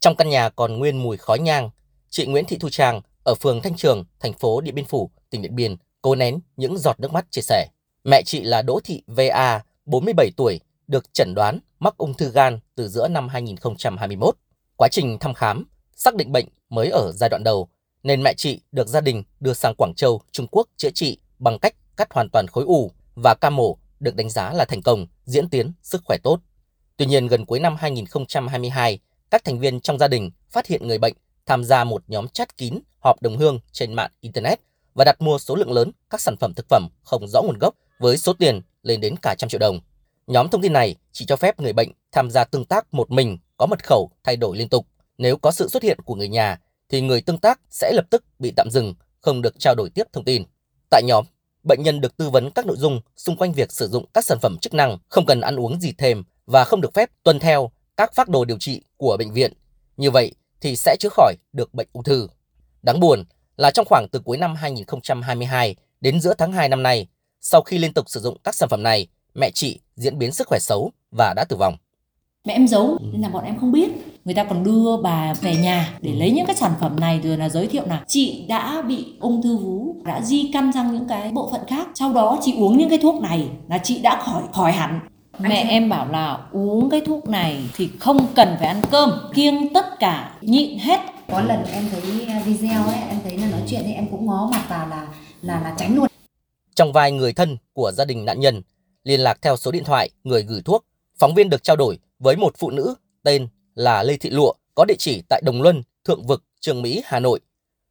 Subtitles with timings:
[0.00, 1.70] Trong căn nhà còn nguyên mùi khói nhang,
[2.10, 5.42] chị Nguyễn Thị Thu Trang ở phường Thanh Trường, thành phố Điện Biên Phủ, tỉnh
[5.42, 7.66] Điện Biên cố nén những giọt nước mắt chia sẻ.
[8.04, 12.58] Mẹ chị là Đỗ Thị VA, 47 tuổi, được chẩn đoán mắc ung thư gan
[12.74, 14.36] từ giữa năm 2021.
[14.76, 17.68] Quá trình thăm khám, xác định bệnh mới ở giai đoạn đầu,
[18.02, 21.58] nên mẹ chị được gia đình đưa sang Quảng Châu, Trung Quốc chữa trị bằng
[21.58, 25.06] cách cắt hoàn toàn khối u và ca mổ được đánh giá là thành công,
[25.24, 26.40] diễn tiến, sức khỏe tốt.
[26.96, 28.98] Tuy nhiên, gần cuối năm 2022,
[29.30, 31.14] các thành viên trong gia đình phát hiện người bệnh
[31.46, 34.60] tham gia một nhóm chat kín họp đồng hương trên mạng Internet
[34.94, 37.74] và đặt mua số lượng lớn các sản phẩm thực phẩm không rõ nguồn gốc
[37.98, 39.80] với số tiền lên đến cả trăm triệu đồng.
[40.26, 43.38] Nhóm thông tin này chỉ cho phép người bệnh tham gia tương tác một mình
[43.56, 44.86] có mật khẩu thay đổi liên tục.
[45.18, 48.24] Nếu có sự xuất hiện của người nhà thì người tương tác sẽ lập tức
[48.38, 50.44] bị tạm dừng, không được trao đổi tiếp thông tin.
[50.90, 51.24] Tại nhóm,
[51.62, 54.38] bệnh nhân được tư vấn các nội dung xung quanh việc sử dụng các sản
[54.42, 57.70] phẩm chức năng, không cần ăn uống gì thêm và không được phép tuân theo
[58.00, 59.52] các phác đồ điều trị của bệnh viện.
[59.96, 62.28] Như vậy thì sẽ chữa khỏi được bệnh ung thư.
[62.82, 63.24] Đáng buồn
[63.56, 67.06] là trong khoảng từ cuối năm 2022 đến giữa tháng 2 năm nay,
[67.40, 70.48] sau khi liên tục sử dụng các sản phẩm này, mẹ chị diễn biến sức
[70.48, 71.76] khỏe xấu và đã tử vong.
[72.44, 73.90] Mẹ em giấu nên là bọn em không biết.
[74.24, 77.36] Người ta còn đưa bà về nhà để lấy những cái sản phẩm này rồi
[77.36, 81.08] là giới thiệu là chị đã bị ung thư vú, đã di căn sang những
[81.08, 81.88] cái bộ phận khác.
[81.94, 85.00] Sau đó chị uống những cái thuốc này là chị đã khỏi khỏi hẳn.
[85.40, 89.74] Mẹ em bảo là uống cái thuốc này thì không cần phải ăn cơm, kiêng
[89.74, 91.00] tất cả, nhịn hết.
[91.28, 92.00] Có lần em thấy
[92.44, 95.08] video ấy, em thấy là nói chuyện thì em cũng ngó mặt vào là
[95.42, 96.06] là là tránh luôn.
[96.74, 98.62] Trong vài người thân của gia đình nạn nhân
[99.04, 100.84] liên lạc theo số điện thoại người gửi thuốc,
[101.18, 104.84] phóng viên được trao đổi với một phụ nữ tên là Lê Thị Lụa có
[104.84, 107.40] địa chỉ tại Đồng Luân, Thượng Vực, Trường Mỹ, Hà Nội.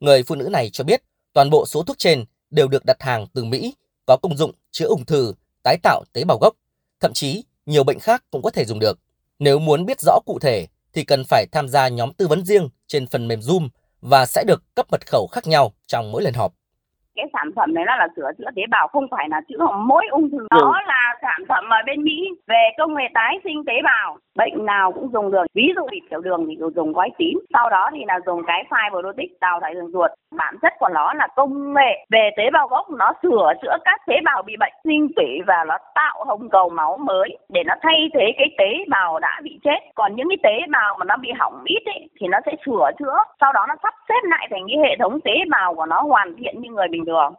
[0.00, 3.26] Người phụ nữ này cho biết toàn bộ số thuốc trên đều được đặt hàng
[3.34, 3.74] từ Mỹ,
[4.06, 6.54] có công dụng chữa ung thư, tái tạo tế bào gốc,
[7.02, 8.98] thậm chí, nhiều bệnh khác cũng có thể dùng được.
[9.38, 12.68] Nếu muốn biết rõ cụ thể, thì cần phải tham gia nhóm tư vấn riêng
[12.86, 13.68] trên phần mềm Zoom
[14.00, 16.54] và sẽ được cấp mật khẩu khác nhau trong mỗi lần họp
[17.16, 20.06] cái sản phẩm này nó là sửa chữa tế bào không phải là chữa mỗi
[20.10, 20.46] ung thư.
[20.50, 24.16] Nó là sản phẩm ở bên mỹ về công nghệ tái sinh tế bào.
[24.36, 25.44] Bệnh nào cũng dùng được.
[25.54, 28.64] Ví dụ bị tiểu đường thì dùng gói tím sau đó thì là dùng cái
[28.70, 30.10] fibrotic đào thải đường ruột.
[30.36, 34.00] Bản chất của nó là công nghệ về tế bào gốc nó sửa chữa các
[34.06, 37.74] tế bào bị bệnh sinh tủy và nó tạo hồng cầu máu mới để nó
[37.82, 39.78] thay thế cái tế bào đã bị chết.
[39.94, 42.90] Còn những cái tế bào mà nó bị hỏng ít ấy, thì nó sẽ sửa
[42.98, 46.00] chữa sau đó nó sắp xếp lại thành cái hệ thống tế bào của nó
[46.02, 47.34] hoàn thiện như người bình thường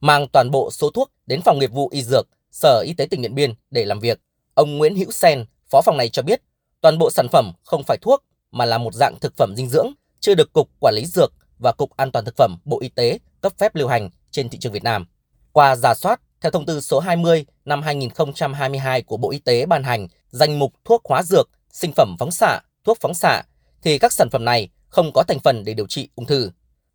[0.00, 3.22] mang toàn bộ số thuốc đến phòng nghiệp vụ y dược Sở Y tế tỉnh
[3.22, 4.20] Điện Biên để làm việc.
[4.54, 6.42] Ông Nguyễn Hữu Sen, phó phòng này cho biết,
[6.80, 9.92] toàn bộ sản phẩm không phải thuốc mà là một dạng thực phẩm dinh dưỡng,
[10.20, 13.18] chưa được Cục Quản lý Dược và Cục An toàn Thực phẩm Bộ Y tế
[13.40, 15.06] cấp phép lưu hành trên thị trường Việt Nam.
[15.52, 19.82] Qua giả soát, theo thông tư số 20 năm 2022 của Bộ Y tế ban
[19.82, 23.42] hành danh mục thuốc hóa dược, sinh phẩm phóng xạ, thuốc phóng xạ,
[23.82, 26.50] thì các sản phẩm này không có thành phần để điều trị ung thư.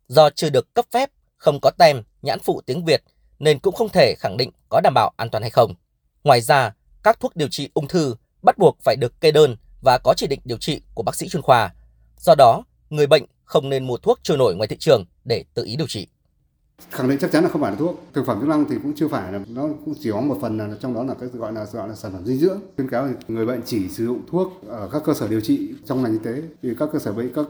[0.08, 3.02] Do chưa được cấp phép, không có tem, nhãn phụ tiếng Việt
[3.38, 5.74] nên cũng không thể khẳng định có đảm bảo an toàn hay không.
[6.24, 9.98] Ngoài ra, các thuốc điều trị ung thư bắt buộc phải được kê đơn và
[10.04, 11.74] có chỉ định điều trị của bác sĩ chuyên khoa.
[12.16, 15.64] Do đó, người bệnh không nên mua thuốc trôi nổi ngoài thị trường để tự
[15.64, 16.06] ý điều trị
[16.90, 18.00] khẳng định chắc chắn là không phải là thuốc.
[18.12, 20.58] Thực phẩm chức năng thì cũng chưa phải là, nó cũng chỉ có một phần
[20.58, 22.60] là trong đó là cái gọi là gọi là sản phẩm dinh dưỡng.
[22.76, 25.74] Khuyến cáo thì người bệnh chỉ sử dụng thuốc ở các cơ sở điều trị
[25.84, 26.42] trong ngành y tế.
[26.62, 27.46] Vì các cơ sở bệnh, các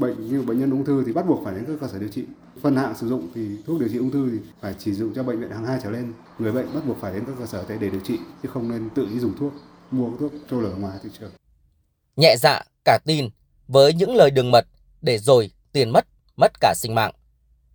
[0.00, 2.08] bệnh như bệnh nhân ung thư thì bắt buộc phải đến các cơ sở điều
[2.08, 2.24] trị.
[2.62, 5.22] Phân hạng sử dụng thì thuốc điều trị ung thư thì phải chỉ dùng cho
[5.22, 6.12] bệnh viện hàng hai trở lên.
[6.38, 8.48] Người bệnh bắt buộc phải đến các cơ sở y tế để điều trị, chứ
[8.52, 9.52] không nên tự ý dùng thuốc,
[9.90, 11.30] mua thuốc trôi lở ngoài thị trường.
[12.16, 13.28] Nhẹ dạ cả tin,
[13.68, 14.66] với những lời đường mật
[15.02, 16.06] để rồi tiền mất
[16.36, 17.12] mất cả sinh mạng.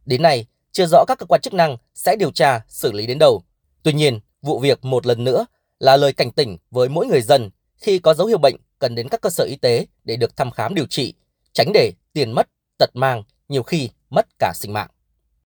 [0.05, 3.19] Đến nay chưa rõ các cơ quan chức năng sẽ điều tra, xử lý đến
[3.19, 3.43] đâu.
[3.83, 5.45] Tuy nhiên, vụ việc một lần nữa
[5.79, 9.09] là lời cảnh tỉnh với mỗi người dân khi có dấu hiệu bệnh cần đến
[9.09, 11.13] các cơ sở y tế để được thăm khám điều trị,
[11.53, 14.89] tránh để tiền mất, tật mang, nhiều khi mất cả sinh mạng.